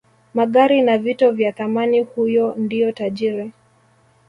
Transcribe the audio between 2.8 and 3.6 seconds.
tajiri